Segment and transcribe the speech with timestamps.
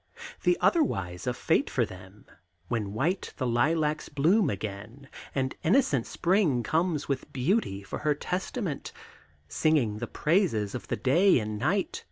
[0.41, 2.25] The otherwise of fate for them,
[2.69, 8.93] when white The lilacs bloom again, and, innocent, Spring comes with beauty for her testament,
[9.47, 11.99] Singing the praises of the day and night.